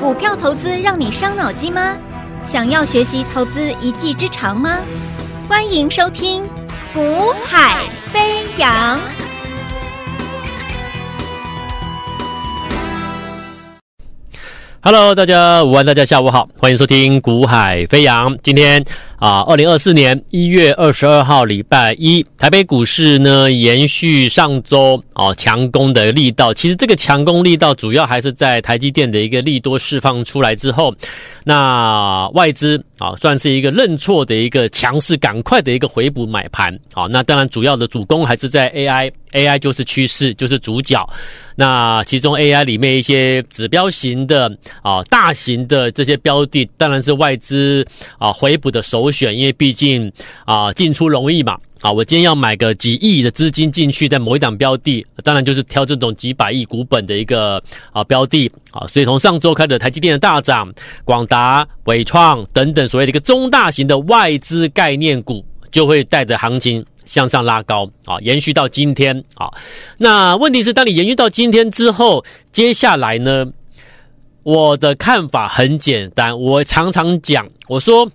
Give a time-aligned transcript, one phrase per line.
[0.00, 1.96] 股票投资让你伤脑筋吗？
[2.42, 4.78] 想要学习投资一技之长吗？
[5.48, 6.42] 欢迎收听
[6.92, 8.98] 《股海飞扬》。
[14.82, 18.34] Hello，大家午安，大家下午好，欢迎收听《股海飞扬》。
[18.42, 18.84] 今天
[19.18, 26.52] 啊，二零二四年一月二十二号礼拜一，台北股市呢延续上周啊强攻的力道。
[26.52, 30.94] 其实这个强攻力道主要还是在台积电的一个利多释放出来之后，
[31.44, 36.78] 那外资啊算是一个认错的一个强势，赶快的一个回补买盘。
[36.92, 41.08] 好，那当然主要的主攻还是在 AI，AI 就是趋势，就是主角。
[41.56, 44.50] 那其中 AI 里面一些指标型的
[44.82, 47.86] 啊、大型的这些标的，当然是外资
[48.18, 50.10] 啊回补的首我选，因为毕竟
[50.46, 51.58] 啊进出容易嘛。
[51.82, 58.86] 啊，我今天要买个几亿的资金进去，在某一档标的，当然就是挑这种几百亿股本的一个啊标的啊。
[58.86, 60.72] 所以从上周开始，台积电的大涨，
[61.04, 66.84] 广达、伟创等等所谓的一个中大型的外资概念股，就会带着行情。
[67.04, 69.50] 向上拉高啊，延续到今天啊。
[69.98, 73.44] 那问题是，当你延续到今天之后，接下来呢？
[74.42, 78.10] 我的看法很简单，我常常讲，我说，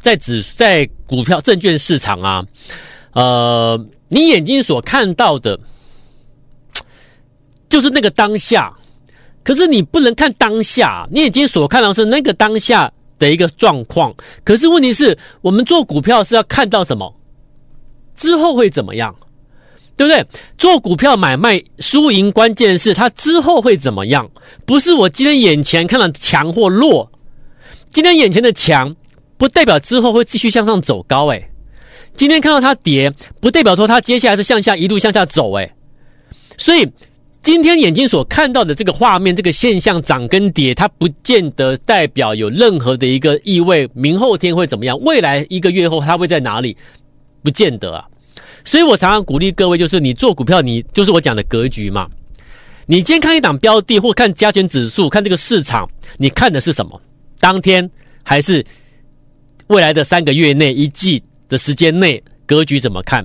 [0.00, 2.44] 在指在股票证券市场啊，
[3.12, 5.58] 呃，你眼睛所看到的，
[7.68, 8.72] 就是那个当下，
[9.42, 14.14] 可是你不能看当下，你眼睛所看到是那个当下的一个状况。
[14.44, 17.14] 可是问题是我们做股票是要看到什么？
[18.16, 19.14] 之后会怎么样，
[19.96, 20.26] 对不对？
[20.58, 24.30] 做股票买卖输赢，关键是它之后会怎么样，
[24.66, 27.10] 不是我今天眼前看到强或弱。
[27.90, 28.94] 今天眼前的强，
[29.40, 31.26] 不代表之后会继续向上走高。
[31.28, 31.50] 诶，
[32.14, 33.10] 今天看到它跌，
[33.40, 35.50] 不代表说它接下来是向下一路向下走。
[35.54, 35.72] 诶，
[36.58, 36.86] 所以
[37.40, 43.88] 今天眼睛所看到的这个画面，这个现象涨跟跌，它不见得代表有任何的一个意味。
[43.94, 45.00] 明后天会怎么样？
[45.00, 46.76] 未来一个月后它会在哪里？
[47.42, 48.06] 不见得啊，
[48.62, 52.06] 所以我常常鼓励各位，就是你做股票，你就是我讲的格局嘛。
[52.84, 57.00] 你今天看一档标的，或看加权指数，看这个市场，你看的是什么？
[57.38, 57.90] 当天
[58.22, 58.62] 还是
[59.70, 63.24] 未来的三个月内、一季的时间内，格局怎么看？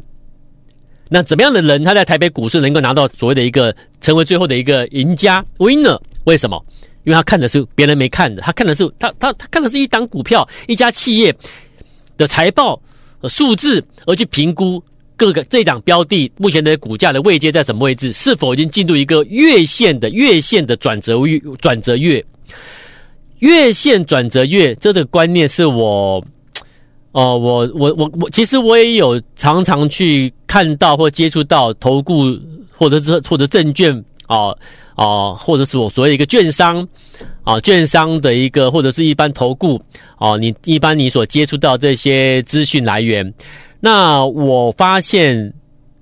[1.09, 5.99] 那怎么样的人，他在台北股市能够拿到所谓的一个成为最后的一个赢家 （winner）？
[6.25, 6.63] 为什么？
[7.03, 11.35] 因为他看的是别人没看的，他看的是他他他看的是一档股票、一家企业
[12.15, 12.79] 的财报。
[13.27, 14.83] 数字而去评估
[15.15, 22.23] 各个这档标的目前的股价的位阶在什么位置，是否已经进入一个月线的月线的转折月转折月，
[23.39, 26.23] 月线转折月这个观念是我，
[27.15, 32.25] 哦、我我我我其实我也有常常去看到或接触到投顾
[32.77, 34.57] 或者是或者证券哦。
[34.97, 36.87] 哦、或者是我所谓一个券商，
[37.43, 39.77] 啊、券商的一个或者是一般投顾，
[40.19, 43.33] 哦、你一般你所接触到这些资讯来源，
[43.81, 45.53] 那我发现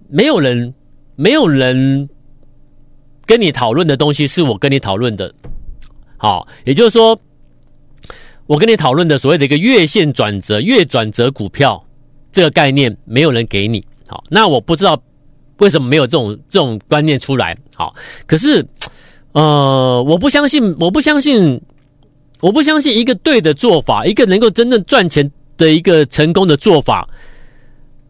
[0.10, 0.72] 没有人，
[1.16, 2.08] 没有人
[3.26, 5.34] 跟你讨论的东西是我跟你讨论的，
[6.16, 7.20] 好、也就是说，
[8.48, 11.84] 我跟你讨论的所谓的一个月线转折、月转折股票
[12.32, 15.02] 这个概念，没有人给你，好、那我不知道。
[15.60, 17.56] 为什么没有这种这种观念出来？
[17.76, 17.94] 好，
[18.26, 18.66] 可是，
[19.34, 21.62] 呃，我不相信，我不相信，
[22.42, 27.08] 我不相信一个对的做法，一个能够真正赚钱的一个成功的做法，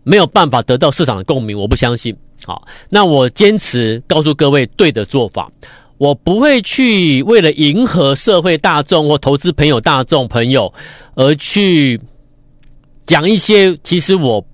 [0.04, 1.56] 没有办法得到市场的共鸣。
[1.60, 2.16] 我不相信。
[2.46, 5.52] 好，那我坚持告诉各位对的做法，
[5.98, 10.74] 我不会去为了迎合社会大众或投资朋友大众朋友
[11.16, 12.00] 而去
[13.06, 14.46] 讲一些其实我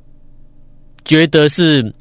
[1.04, 1.94] 觉得是。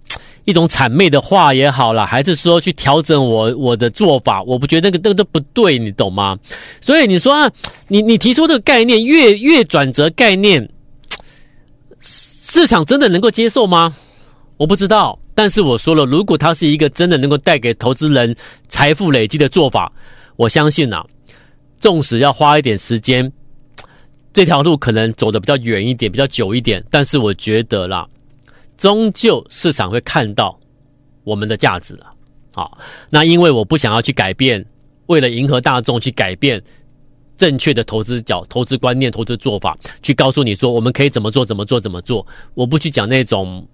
[0.45, 6.39] 一种谄媚的话也好啦，还是说去调整我我的做法，我不觉得那个那个都不对，你懂吗？
[6.81, 7.53] 所以你说，
[7.87, 10.67] 你你提出这个概念，越越转折概念，
[12.01, 13.95] 市场真的能够接受吗？
[14.57, 15.19] 我不知道。
[15.39, 18.35] 但是我说了，如果它是一个真的能够带给投资人
[18.67, 19.93] 财富累积的做法，
[20.35, 21.07] 我相信啊，
[21.79, 23.33] 纵使要花一点时间，
[24.35, 28.05] 这条路可能走得比较远一点，比较久一点，但是我觉得啦。
[28.77, 30.59] 终究市场会看到
[31.23, 32.13] 我们的价值了，
[32.53, 32.77] 好，
[33.09, 34.67] 那因为我不想要去改变，
[35.07, 36.61] 为了迎合大众去改变
[37.37, 43.65] 正确的投资角、投资观念、投资做法，去告诉你说我们可以怎么做、怎么做、怎么做，我不去讲那种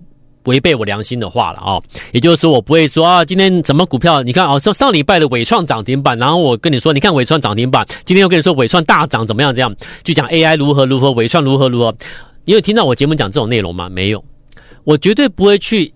[0.44, 1.81] 违背我良心的话了啊。
[2.12, 9.55] 也就是说，我不会说啊，今天什么股票，你看啊，上上礼拜的伟创涨停板，然后我跟你说，你看伟创涨停板，今天又跟你说伟创大涨，怎么样？
[9.55, 11.94] 这样就讲 AI 如何如何，伟创如何如何？
[12.44, 13.88] 你有听到我节目讲这种内容吗？
[13.88, 14.23] 没有。
[14.85, 15.91] 我绝对不会去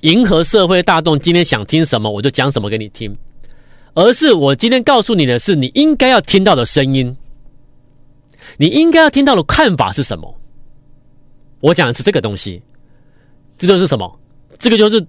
[0.00, 3.14] 迎合社会大众，今天想听什么我就讲什么给你听，
[3.92, 7.14] 而是我今天告诉你的是你应该要听到的声音，
[8.56, 10.34] 你应该要听到的看法是什么？
[11.60, 12.62] 我讲的是这个东西，
[13.60, 14.18] 这就是什么？
[14.58, 15.04] 这个就是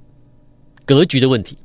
[0.86, 1.58] 格局的问题。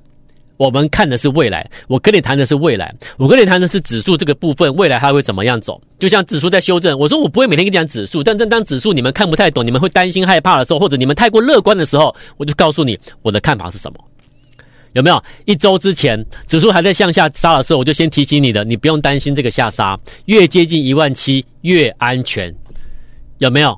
[0.56, 5.80] 我们看的是未来，我跟你谈的是未来，我跟你谈的是指数这个部分，未来它会怎么样走？
[5.98, 13.98] 就像指数在修正，我说我不会每天跟你讲指数，但正当指数你们看不太懂，你们会担心害怕的时候，或者你们太过乐观的时候，我就告诉你我的看法是什么。
[14.92, 15.22] 有没有？
[15.44, 22.54] 一周之前指数还在向下杀的时候，我就先提醒你的，你不用担心这个下杀，越接近一万七越安全。
[23.38, 23.76] 有没有？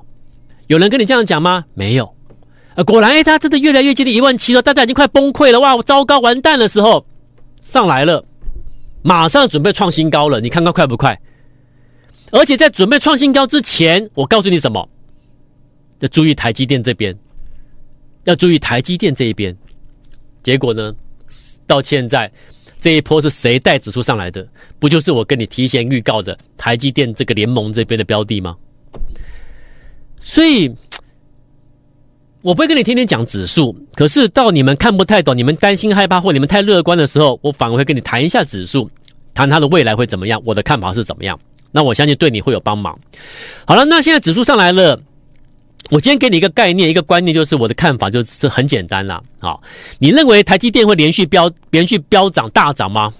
[0.67, 1.65] 有人跟你这样讲吗？
[1.73, 2.15] 没有。
[2.83, 7.05] 果然，哎，它真的越来越接近一万七了，大家已经快崩溃了，哇，我糟糕，完蛋的时候
[7.65, 8.23] 上来了，
[9.01, 11.19] 马上准备创新高了，你看看快不快？
[12.31, 14.87] 而且在准备创新高之前，我告诉你什么？
[15.99, 17.17] 要注意台积电这边，
[18.23, 19.55] 要注意台积电这一边。
[20.41, 20.93] 结果呢，
[21.67, 22.31] 到现在
[22.79, 24.47] 这一波是谁带指数上来的？
[24.79, 28.55] 不就是我跟你提前预告的台积电这个联盟这边的标的吗？
[30.21, 30.73] 所以。
[32.41, 38.89] 我不会跟你天天讲指数，可是到你们看不太懂、你们担心害怕或你们太乐观的时候，我反而会跟你谈一下指数，
[39.33, 41.37] 谈它的未来会怎么样，我的看法是怎么样。
[41.71, 42.97] 那我相信对你会有帮忙。
[43.65, 44.99] 好了，那现在指数上来了，
[45.89, 49.21] 我今天给你一个概念、一个观念，就是我的看法就是很简单啦。
[49.39, 49.61] 好，
[49.99, 53.13] 你认为台积电会连续飙、连续飙涨、大涨吗？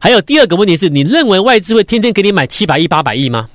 [0.00, 3.48] 还有第二个问题是你认为外资会天天给你买七百亿、八百亿吗？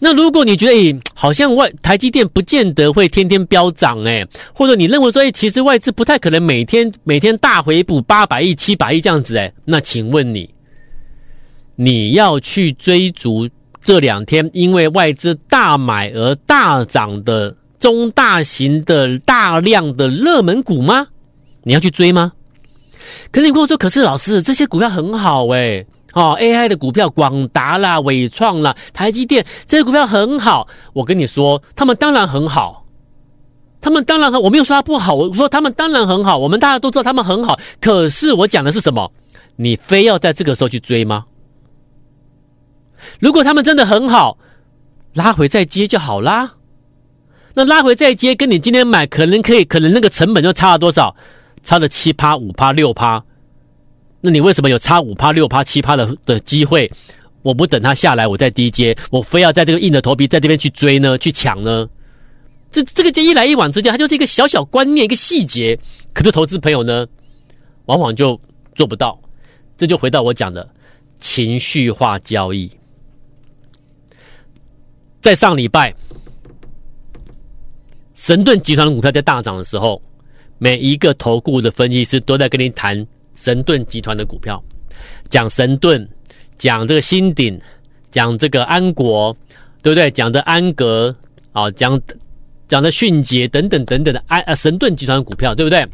[0.00, 10.48] 那如果你觉得，诶，好像外台积电不见得会天天飙涨，诶，或者你认为说，诶，其实外资不太可能每天每天大回补八百亿、七百亿这样子，诶，那请问你，
[11.74, 13.48] 你要去追逐
[13.82, 21.08] 这两天因为外资大买而大涨的中大型的大量的热门股吗？
[21.64, 22.32] 你要去追吗？
[23.32, 25.84] 可你跟我说，可是老师，这些股票很好，诶。
[26.18, 30.66] 哦，AI 的股票，广达啦、伟创啦、台积电这些股票很好。
[30.92, 32.84] 我跟你说，他们当然很好，
[33.80, 36.36] 他们当然很，我没有说它不好，我说他们当然很好。
[36.36, 39.12] 我们大家都知道他们很好，可是我讲的是什么？
[39.54, 41.24] 你非要在这个时候去追吗？
[43.20, 44.38] 如果他们真的很好，
[45.14, 46.54] 拉回再接就好啦。
[47.54, 51.14] 那拉回再接，跟你今天买可能可以，可能那个成本就差了多少？
[51.62, 53.22] 差了七趴、五趴、六趴。
[54.20, 56.90] 那你为什么有差五趴、六趴、七趴的的机会？
[57.42, 61.16] 我不等它下来，我再低接，我非要在这个硬着头皮在这边去追呢？
[61.16, 61.88] 去抢呢？
[62.70, 65.78] 这这个就一来一往之间，它就是一个小小观念，一个细节。
[66.12, 67.06] 可是投资朋友呢，
[67.86, 68.38] 往往就
[68.74, 69.18] 做不到。
[69.76, 70.68] 这就回到我讲的
[71.20, 72.70] 情绪化交易。
[75.20, 75.94] 在上礼拜，
[78.14, 80.02] 神盾集团的股票在大涨的时候，
[80.58, 83.06] 每一个投顾的分析师都在跟你谈。
[83.38, 84.62] 神盾集团的股票，
[85.30, 86.04] 讲神盾，
[86.58, 87.58] 讲这个新鼎，
[88.10, 89.34] 讲这个安国，
[89.80, 90.10] 对不对？
[90.10, 91.14] 讲的安格
[91.52, 91.98] 啊，讲
[92.66, 95.86] 讲的迅捷等等等等的安啊神盾集团股票，对不对？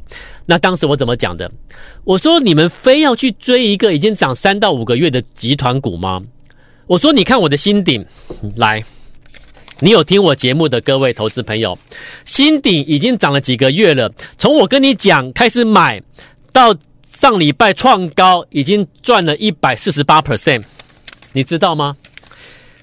[0.46, 1.50] 那当时我怎么讲的？
[2.04, 6.22] 我说你们非要去追一个已经涨三到五个月的集团股吗？
[6.86, 8.02] 我说你看我的新鼎，
[8.56, 8.82] 来，
[9.80, 11.78] 你有听我节目的各位投资朋友，
[12.24, 16.02] 新鼎已经涨了几个月了，从我跟你讲开始买
[16.50, 16.74] 到。
[17.24, 20.62] 上礼拜创高，已经赚了一百四十八 percent，
[21.32, 21.96] 你知道吗？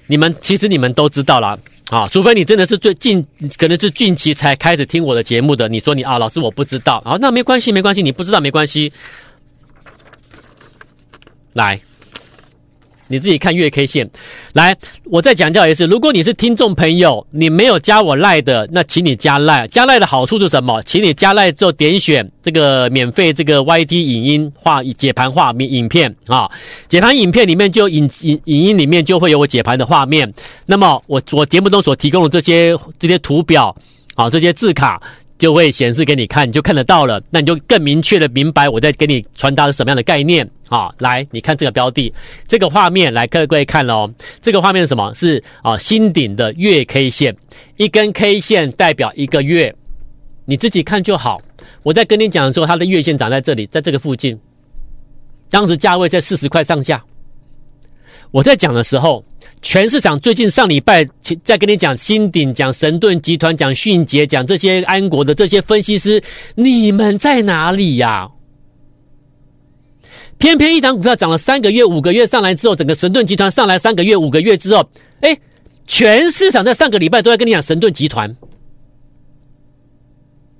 [0.08, 1.56] 你们其实你们都知道啦
[1.90, 3.24] 啊，除非你真的是最近
[3.56, 8.92] 可能是近期才开始听我的节目的，你说你啊，老师我不知道啊，那没关系没关系，你不知道没关系，
[11.52, 11.80] 来。
[13.12, 14.08] 你自己看月 K 线，
[14.54, 19.68] 来，我再强调一次，如果你是听众朋友，你没有加我赖的，那请你加赖。
[19.68, 20.82] 加赖的好处是什么？
[20.84, 26.50] 请你加赖之后点选这个免费这个 YT 影音画解盘画面影片啊，
[26.88, 30.32] 解盘影片里面就影影影音里面就会有我解盘的画面。
[30.64, 33.76] 那么我我节目中所提供的这些这些图表
[34.14, 34.98] 啊，这些字卡。
[35.38, 37.20] 就会显示给你看，你就看得到了。
[37.28, 40.90] 那你就更明确的明白我在给你传达的什么样的概念啊？
[40.98, 42.12] 来，你看这个标的，
[42.48, 44.10] 这个画面，来各位看喽。
[44.40, 45.12] 这个画面是什么？
[45.14, 47.36] 是啊，新鼎的月 K 线，
[47.76, 49.74] 一根 K 线代表一个月，
[50.46, 51.42] 你自己看就好。
[51.82, 54.38] 我在跟你讲的时候，它的月线长在这里，在这个附近，
[55.50, 57.04] 当时价位在四十块上下。
[58.30, 59.22] 我在讲的时候。
[59.64, 61.06] 全市场最近上礼拜
[61.44, 66.20] 在跟你讲新鼎、讲神盾集团、讲迅捷、讲这些安国的这些分析师，
[66.56, 68.28] 你们在哪里呀？
[70.42, 74.84] 偏偏一档股票涨了三个月、五个月上来之后，整个神盾集团上来三个月、五个月之后，
[75.20, 75.38] 哎，
[75.86, 78.36] 全市场在上个礼拜都在跟你讲神盾集团。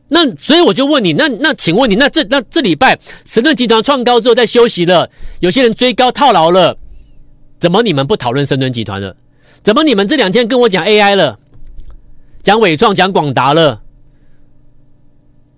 [0.06, 5.10] 那所以我就问你，那那请问你，那这那这礼拜神盾集团创高之后在休息了，
[5.40, 6.78] 有些人追高套牢了，
[7.58, 9.16] 怎么你们不讨论神盾集团了？
[9.64, 11.36] 怎么你们这两天跟我讲 AI 了，
[12.40, 13.82] 讲伟创，讲广达了？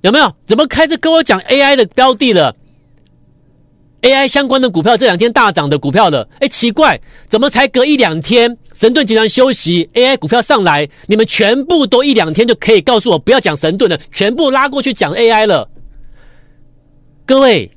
[0.01, 0.35] 有没有？
[0.47, 2.57] 怎么开始跟我讲 AI 的标的了
[4.05, 6.29] ？AI 相关的股票这两天大涨的股票了？
[6.39, 15.69] 哎，奇怪，怎么才隔一两天，神盾集团休息，AI 股票上来，你们全部都一两天就可以告诉我不要讲神盾了，全部拉过去讲 AI 了？
[17.27, 17.71] 各位，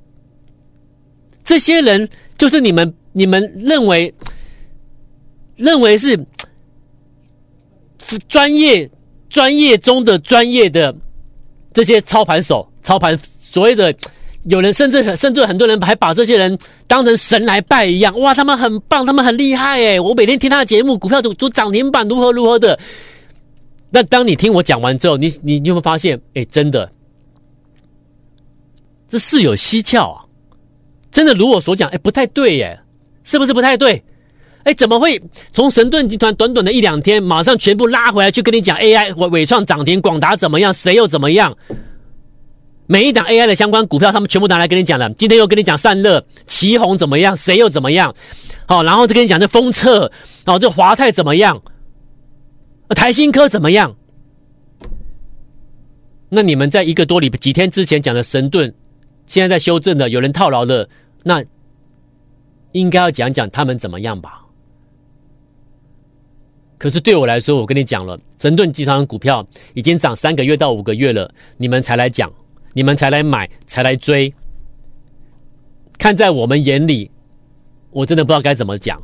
[1.43, 2.07] 这些人
[2.37, 4.13] 就是你们，你们认为
[5.55, 6.19] 认为是
[8.27, 8.89] 专业
[9.29, 10.95] 专业中的专业的。
[11.73, 13.93] 这些操盘手、操盘所谓的
[14.49, 18.17] 有人，甚至甚至很多人还把这些人当成神来拜一样。
[18.19, 22.79] 哇，他们很棒，他们很厉害诶，我每天听他的节目，股票都都涨停板，如何如何的。
[23.89, 26.19] 那当你听我讲完之后，你你你有没有发现？
[26.33, 26.89] 哎，真的，
[29.09, 30.23] 这事有蹊跷啊！
[31.11, 32.79] 真的如我所讲，哎，不太对耶，
[33.23, 34.03] 是不是不太对？
[34.63, 35.21] 哎，怎么会
[35.53, 40.73] 从神盾集团短短的一两天，马上全部拉回来，去跟你讲 AI 伟伟创涨停，广达怎么样？
[40.73, 41.55] 谁又怎么样？
[42.87, 45.11] 每一档 AI 的相关股票，他们全部拿来跟你讲了。
[45.13, 47.35] 今天又跟你讲散热、奇宏怎么样？
[47.35, 48.15] 谁又怎么样？
[48.65, 50.11] 好，然后就跟你讲这封测，
[50.45, 51.61] 哦，这华泰怎么样？
[52.89, 53.95] 台新科怎么样？
[56.29, 58.73] 那你们在一个多礼拜几天之前讲的神盾，
[59.25, 60.89] 现在在修正的，有人套牢的，
[61.23, 61.43] 那
[62.71, 64.45] 应该要讲讲他们怎么样吧？
[66.77, 72.31] 可是对我来说，我跟你讲了，神盾集团的股票已经涨三个月到五个月了，你们才来讲，
[72.77, 74.31] 你们才来买，才来追。
[75.97, 77.09] 看在我们眼里，
[77.89, 79.01] 我真的不知道该怎么讲，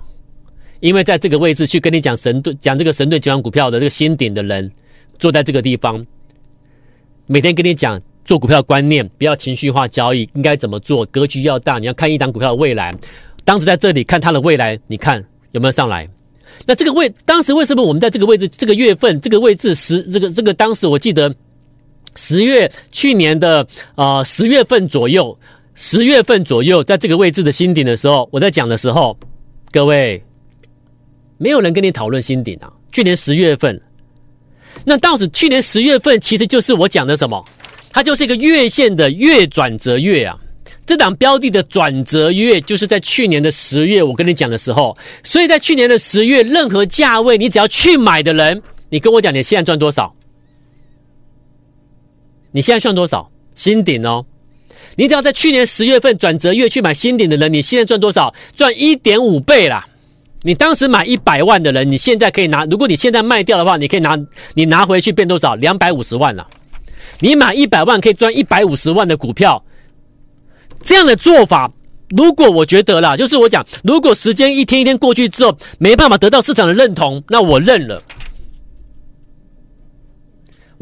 [0.80, 4.72] 因为在这个位置去跟你讲神盾，讲这个神盾集团股票的这个新顶的人，
[5.18, 6.06] 坐在这个地方，
[7.25, 12.94] 每天跟你讲做股票观念，不要情绪化交易，应该怎么做，格局要大，你要看一档股票的未来。
[13.44, 16.08] 当时在这里看它的未来，你看有没有上来？
[16.68, 21.36] 那这个位，当时为什么我们在这个位置，这个月份，这个位置十，这个这个当时我记得
[22.15, 23.65] 十月去年的
[23.96, 25.38] 呃十月份左右，
[25.75, 29.17] 十月份左右，在这个位置的新顶的时候，我在讲的时候，
[29.72, 30.22] 各位
[31.38, 32.72] 没有人跟你讨论新顶啊。
[32.91, 33.82] 去年十月份，
[34.86, 37.43] 那到时去年十月份其实就是我讲的什么？
[37.89, 40.38] 它就是一个月线的月转折月啊。
[40.86, 50.13] 这档标的的转折月就是在去年的十月，我跟你讲的时候，所以在去年的十月，任何价位你只要去买的人，你跟我讲你现在赚多少？
[52.54, 53.30] 你现在赚多少？
[53.56, 54.26] 新顶哦，
[54.96, 58.34] 你只要在去年十月份转折月去买新顶的人，你现在赚多少？
[58.56, 59.86] 赚一点五倍啦！
[60.44, 64.18] 你当时买一百万的人，你现在可以拿，如果你现在卖掉的话，你可以拿，
[64.54, 65.56] 你拿回去变多少？
[65.56, 66.48] 两百五十万了。
[67.20, 69.64] 你买一百万可以赚一百五十万的股票。
[70.82, 71.72] 这样的做法，
[72.10, 78.02] 如果我觉得啦，就是我讲，如果时间一天一天过去之后，没办法得到市场的认同，那我认了。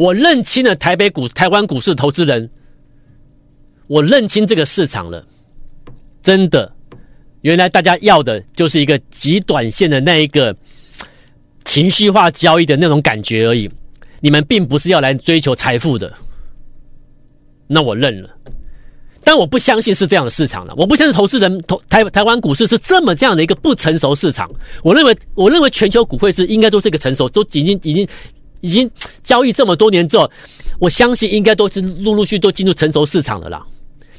[0.01, 2.49] 我认清了台北股、台湾股市投资人，
[3.85, 5.23] 我认清这个市场了。
[6.23, 6.73] 真的，
[7.41, 10.55] 原来大家要的就是一个极短线的那一个
[11.65, 13.69] 情绪化交易的那种感觉而已。
[14.21, 16.11] 你们并不是要来追求财富的，
[17.67, 18.29] 那我认了。
[19.23, 24.49] 但我不相信是这样的市场了，我不相信投资人投台台湾股市是这么这样的一个不成熟市场。
[24.83, 28.07] 我认为，我认为全球股汇市应该都是一个成熟，都已经已经
[28.61, 28.89] 已经
[29.23, 30.31] 交易这么多年之后，
[30.79, 33.61] 我相信应该都是陆陆续都进入成熟市场了啦。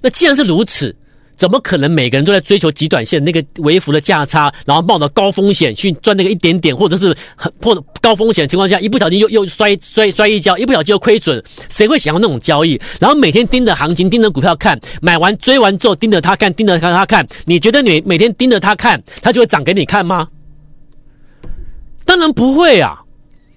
[0.01, 0.95] 那既然是如此。
[1.35, 12.81] 怎么可能每个人都在追求极短线那个微幅的价差，然后冒着高风险去赚那个一点点，或者是很或者高风险情况下，一不小心又又摔摔摔一跤，一不小心又亏损，谁会想要那种交易？
[13.01, 20.29] 然后每天盯着行情，盯着股票看，买完追完之后盯着它看，盯着看它看，你觉得你每天盯着它看，它就会涨给你看吗？
[22.05, 23.03] 当然不会啊！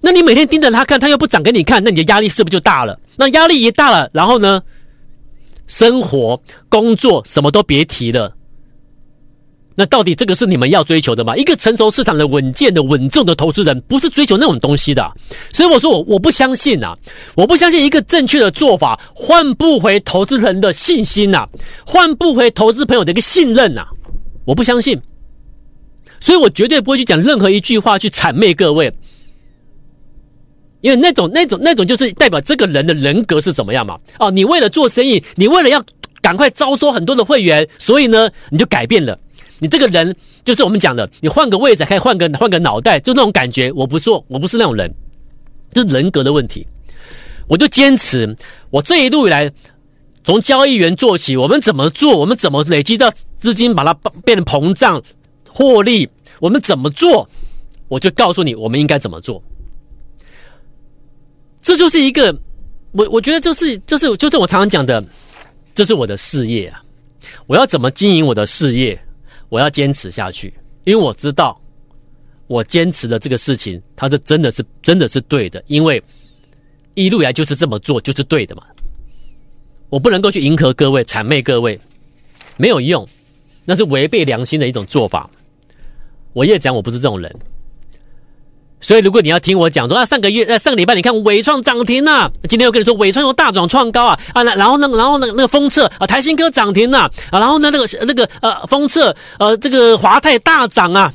[0.00, 2.98] 那你每天盯着它看，它又不涨给你看，那你的压力是不是就大了？
[3.16, 4.62] 那压力一大了，然后呢？
[5.66, 8.32] 生活、工作什么都别提了。
[9.74, 11.36] 那到底这个是你们要追求的吗？
[11.36, 15.04] 一个成熟市场的稳健的、稳重的投资人，不是追求那种东西的。
[15.52, 16.96] 所以我说我我不相信啊，
[17.34, 21.48] 我不相信一个正确的做法换不回投资人的信心呐，
[21.84, 23.84] 换不回投资朋友的一个信任呐，
[24.44, 24.96] 我不相信。
[26.20, 28.92] 所以我绝对不会去讲任何一句话去谄媚各位。
[30.86, 33.98] 因为那种、那种、那种，就是代表这个人的人格是怎么样嘛？
[34.20, 35.84] 哦，你为了做生意，你为了要
[36.22, 39.18] 赶快招收很多的会员，所以呢，你就改变了。
[39.58, 40.14] 你这个人
[40.44, 43.72] 就是我们讲的，你换个位置，可以换个换个脑袋，就那种感觉。
[43.72, 44.88] 我不说，我不是那种人，
[45.72, 46.64] 这是人格的问题。
[47.48, 48.36] 我就坚持，
[48.70, 49.50] 我这一路以来
[50.22, 53.92] 从交易员做起，我们怎么做，我们怎么累积到资金，把它
[54.24, 55.02] 变成膨胀
[55.50, 57.28] 获利，我们怎么做，
[57.88, 59.42] 我就告诉你，我们应该怎么做。
[61.66, 62.32] 这就是一个，
[62.92, 65.04] 我我觉得就是就是就是我常常讲的，
[65.74, 66.80] 这是我的事业啊，
[67.48, 68.96] 我要怎么经营我的事业，
[69.48, 70.54] 我要坚持下去，
[70.84, 71.60] 因为我知道
[72.46, 76.00] 我坚持的这个事情，它是真的是真的是对的，因为
[76.94, 78.62] 一路来就是这么做就是对的嘛，
[79.88, 81.76] 我不能够去迎合各位、谄媚各位，
[82.56, 83.04] 没有用，
[83.64, 85.28] 那是违背良心的一种做法。
[86.32, 87.36] 我也讲我不是这种人。
[88.78, 101.12] 所以，如果你要听我讲说啊，上个月、呃，上个礼拜，你看伟创涨停呐、啊，今天又跟你说伟创又大涨创高啊啊，然后那个，然后那个那个封测啊，台新科涨停呐啊，然后呢那个那个呃封测呃这个华泰大涨啊，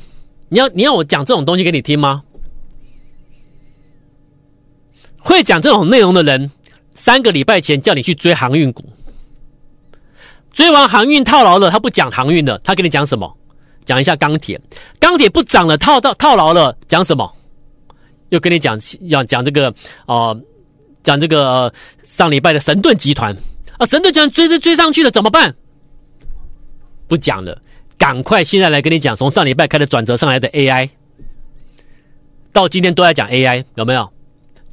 [0.48, 2.22] 你要你要我讲这种东西给你听吗？
[5.18, 6.50] 会讲这种内容的人，
[6.96, 8.84] 三个礼拜前叫你去追航运股，
[10.52, 13.32] 追完航运套牢了，他不讲航运的，他跟你讲什么？
[13.84, 14.60] 讲一下钢铁，
[14.98, 17.32] 钢铁不涨了，套到套牢了，讲什么？
[18.32, 19.72] 又跟你讲要讲这个
[20.06, 20.42] 哦、
[21.02, 21.72] 讲这个、
[22.02, 23.36] 上礼拜的神盾集团
[23.76, 25.54] 啊，神盾集团追追追上去了，怎么办？
[27.06, 27.60] 不讲了，
[27.98, 30.88] 赶快现在来跟你讲，从上礼拜开始转折上来的 AI，
[32.54, 34.10] 到今天都在讲 AI，有没有？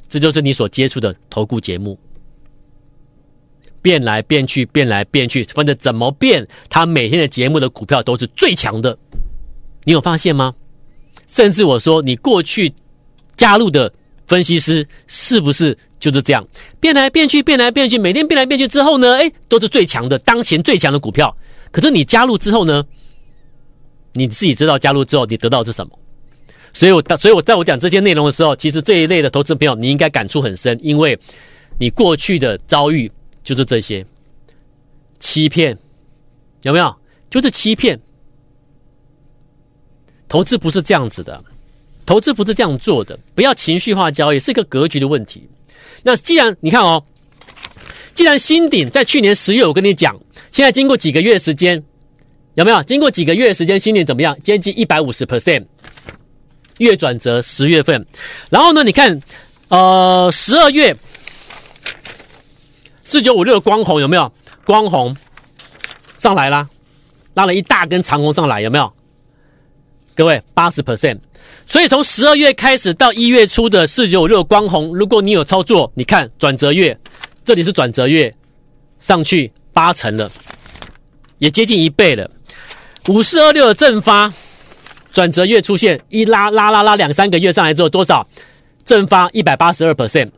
[0.08, 1.98] 这就是你所接触的投顾节目，
[3.82, 8.96] 变来变去，变来变去，反正怎么变，他每天的节目的股票都是最强的，
[9.84, 10.54] 你有发现吗？
[11.26, 12.72] 甚至我说你过去。
[13.40, 13.90] 加入的
[14.26, 16.46] 分析师是不是就是这样
[16.78, 19.16] 变来变去，变来变去，每天变来变去之后呢？
[19.16, 21.34] 哎，都是最强的，当前最强的股票。
[21.72, 22.84] 可是你加入之后呢？
[24.12, 25.98] 你自己知道加入之后你得到是什么？
[26.74, 31.18] 所以我，所以我在我讲这些内容的时候，其实这一类的投资朋友你应该感触很深，因为
[31.78, 33.10] 你过去的遭遇
[33.42, 34.04] 就是这些
[35.18, 35.74] 欺骗，
[36.60, 36.94] 有没有？
[37.30, 37.98] 就是欺骗。
[40.28, 41.42] 投资不是这样子的。
[42.10, 45.48] 投资不是这样做的，不要情绪化交易，是一个格局的问题。
[46.02, 47.00] 那既然你看哦，
[48.14, 50.20] 既然新鼎在去年十月，我跟你讲，
[50.50, 51.80] 现在经过几个月时间，
[52.54, 52.82] 有没有？
[52.82, 54.36] 经过几个月时间，新鼎怎么样？
[54.42, 55.64] 接近一百五十 percent，
[56.78, 58.04] 月转折十月份，
[58.48, 58.82] 然后呢？
[58.82, 59.22] 你看，
[59.68, 60.92] 呃，十二月
[63.04, 64.32] 四九五六的光红有没有？
[64.66, 65.16] 光红
[66.18, 66.68] 上来啦，
[67.34, 68.92] 拉了一大根长红上来，有没有？
[70.16, 71.20] 各位八十 percent。
[71.70, 76.98] 所以从十二月开始到一月初的四九五六光红，如果你有操作，你看转折月，
[77.44, 78.34] 这里是转折月，
[78.98, 80.28] 上去八成了，
[81.38, 82.28] 也接近一倍了。
[83.06, 84.34] 五四二六的正发，
[85.12, 88.26] 转折月出现一拉拉拉拉两三个月上来之后多少？
[88.84, 90.28] 正发一百八十二 percent，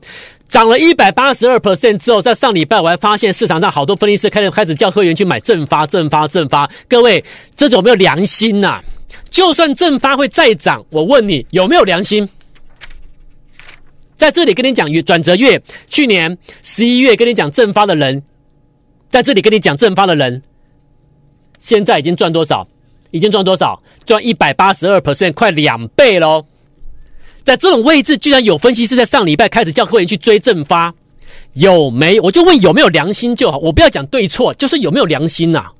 [0.51, 7.25] 涨了一百八十二 percent 之后，在上礼拜我还发现市场上好多分析师开始开始叫会员去买正发正发正发，各位
[7.57, 8.83] 这种有没有良心呐、
[9.33, 12.29] 就算正发会再涨，我问你有没有良心？
[14.17, 18.23] 在这里跟你讲转折月，去年十一月跟你讲正发的人，
[19.11, 20.41] 在这里跟你讲正发的人，
[21.59, 22.69] 现在已经赚多少？
[23.11, 23.83] 已经赚多少？
[24.07, 26.45] 赚一百八十二 percent，快两倍喽！
[27.43, 30.95] 在这种位置，居然有分析师在上礼拜开始叫会员去追正发，
[31.55, 32.21] 有没？
[32.21, 35.71] 我就问有没有良心就好，我不要讲对错，就是有没有良心呐、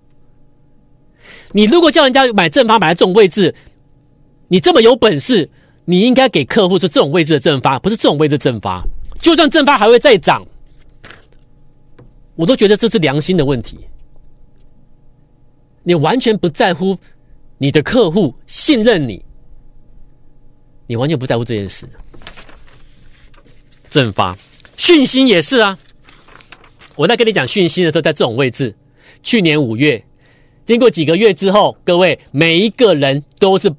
[1.53, 3.55] 你如果叫人家买正发买在这种位置，
[4.49, 5.49] 你这么有本事，
[5.85, 8.83] 你应该给客户是这种位置的正发，不是这种位置正发。
[9.21, 10.45] 就算正发还会再涨，
[12.35, 13.79] 我都觉得这是良心的问题。
[15.83, 16.97] 你完全不在乎
[17.59, 19.23] 你的客户信任你，
[20.87, 21.87] 你完全不在乎这件事。
[23.91, 24.37] 正发
[24.79, 25.79] 讯息也是啊，
[26.97, 28.75] 我在跟你讲讯息的时候，在这种位置，
[29.23, 30.03] 去年五月。
[30.65, 33.73] 经过几个月之后，各位每一个人都是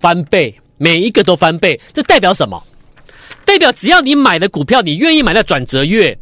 [0.00, 2.62] 翻倍，每一个都翻倍，这代表什么？
[3.44, 6.18] 代表只要你买的股票，你愿意买在转折月，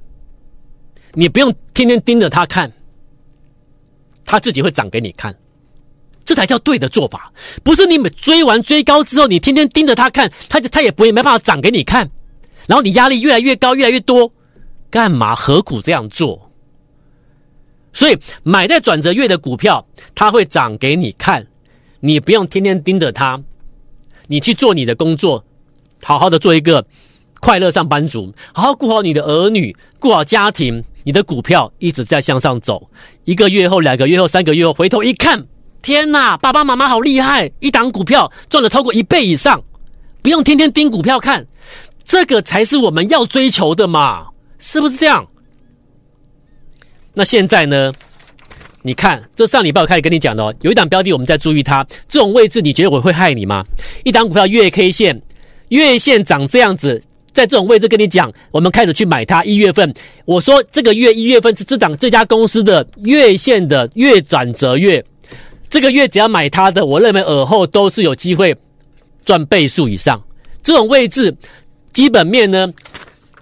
[1.14, 2.72] 你不用天天盯着它看，
[4.24, 5.32] 它自己会涨给你看，
[6.24, 7.32] 这才叫对的做法。
[7.62, 12.10] 不是你们追完追高之后，你天天盯着它看，它它也不会没办法涨给你看，
[12.66, 14.32] 然后你压力越来越高，越来越多，
[14.90, 15.36] 干嘛？
[15.36, 16.49] 何苦这样做？
[17.92, 21.46] 所以买在转折月的股票，它会涨给你看，
[22.00, 23.42] 你不用天天盯着它，
[24.28, 25.44] 你去做你的工作，
[26.02, 26.84] 好好的做一个
[27.40, 32.88] 快乐上班族，好好顾好你的儿女，顾好家庭，你的股票一直在向上走。
[33.24, 35.46] 一个月后、两个月后、三个月后，回头一看，
[35.82, 39.62] 天哪，爸爸妈妈好厉害，一档股票赚了超过一倍以上，
[40.22, 41.46] 不用天天盯股票看，
[42.04, 44.28] 这个才是我们要追求的嘛。
[44.58, 45.26] 是不是这样？
[47.14, 47.92] 那现在呢？
[48.82, 53.62] 你看，这上礼拜我开始跟你讲的哦，有一档标的，我们在注意它这种位置，你觉得我会害你吗？
[54.04, 55.20] 一档股票月 K 线，
[55.68, 56.98] 月线长这样子，
[57.30, 59.44] 在这种位置跟你讲，我们开始去买它。
[59.44, 59.92] 一月份，
[60.24, 65.04] 我说这个月一月份是这档这家公司的月线的月转折月，
[65.68, 68.56] 这个月只要买它的，我认为尔后都是有机会
[69.26, 70.18] 赚倍数以上。
[70.62, 71.36] 这种位置，
[71.92, 72.72] 基本面呢？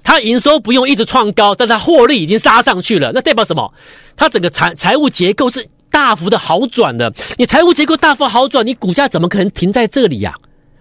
[0.08, 3.70] 它营收不用一直创高，但它获利已经杀上去了，那代表什么？
[4.16, 7.12] 它整个财财务结构是大幅的好转的。
[7.36, 10.34] 你财务结构大幅好转，你股价怎么可能停在这里呀？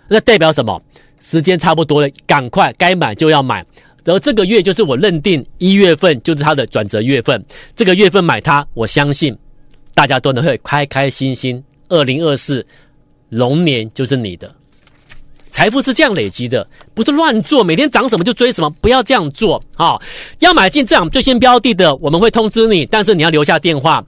[0.07, 0.81] 那代表什么？
[1.19, 3.65] 时间差不多了，赶快该买就要买。
[4.05, 7.43] 然后这个月就是我认定一月份就是它的转折月份，
[7.75, 9.37] 这个月份买它，我相信
[9.93, 11.61] 大家都能会开开心心。
[11.89, 12.65] 二零二四
[13.27, 14.49] 龙年就是你的。
[15.51, 20.01] 财富是这样累积的，不是乱做，每天涨什么就追什么，不要这样做啊、哦！
[20.39, 24.03] 要买进这样最新标的的，我们会通知你，但是你要留下电话，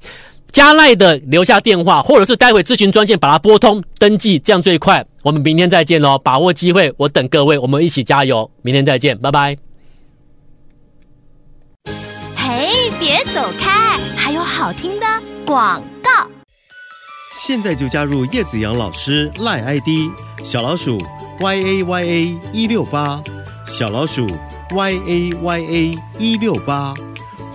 [0.51, 5.05] 加赖的留下电话，或者是待会咨询专线把它拨通登记，这样最快。
[5.23, 9.57] 我们明天再见喽，把握机会，我等各位，我们一起加油，明天再见，拜拜。
[12.35, 15.05] 嘿，别走开，还有好听的
[15.45, 16.09] 广告。
[17.35, 20.11] 现在就加入叶子阳老师赖 ID
[20.43, 20.97] 小老鼠。
[21.41, 23.23] Y a y a 一六八
[23.65, 24.27] 小老鼠
[24.75, 26.93] y a y a 一六八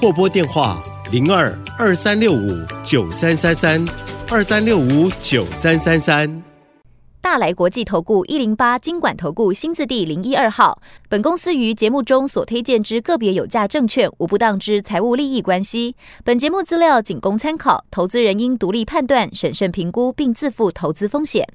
[0.00, 2.48] 或拨电话零二二三六五
[2.82, 3.84] 九三三三
[4.30, 6.42] 二三六五九三三三。
[7.20, 10.80] 大来国际投顾一零八金管投顾新字第零一二号。
[11.10, 15.94] 本公司于节目中所推荐之个别有价证券无不当之财务利益关系。
[16.24, 21.46] 本节目资料仅供参考，投资人应独立判断、审慎评估并自负投资风险。